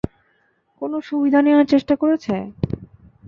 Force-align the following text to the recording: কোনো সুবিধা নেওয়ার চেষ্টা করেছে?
কোনো 0.81 0.97
সুবিধা 1.07 1.39
নেওয়ার 1.41 1.67
চেষ্টা 1.73 1.93
করেছে? 2.01 2.35